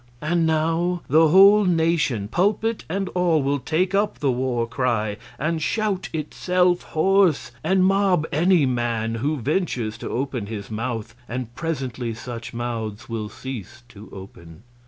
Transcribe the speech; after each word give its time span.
And 0.19 0.47
now 0.47 1.03
the 1.09 1.27
whole 1.27 1.63
nation 1.63 2.27
pulpit 2.27 2.85
and 2.89 3.07
all 3.09 3.43
will 3.43 3.59
take 3.59 3.93
up 3.93 4.17
the 4.17 4.31
war 4.31 4.65
cry, 4.67 5.17
and 5.37 5.61
shout 5.61 6.09
itself 6.11 6.81
hoarse, 6.81 7.51
and 7.63 7.85
mob 7.85 8.25
any 8.31 8.63
honest 8.63 8.73
man 8.75 9.13
who 9.21 9.37
ventures 9.37 9.99
to 9.99 10.09
open 10.09 10.47
his 10.47 10.71
mouth; 10.71 11.13
and 11.29 11.53
presently 11.53 12.15
such 12.15 12.51
mouths 12.51 13.09
will 13.09 13.29
cease 13.29 13.83
to 13.89 14.09
open. 14.11 14.63